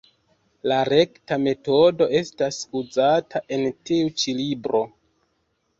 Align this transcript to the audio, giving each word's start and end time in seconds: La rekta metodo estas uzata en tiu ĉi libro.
La 0.71 0.77
rekta 0.87 1.37
metodo 1.43 2.09
estas 2.21 2.59
uzata 2.81 3.47
en 3.59 3.69
tiu 3.91 4.13
ĉi 4.23 4.39
libro. 4.45 4.83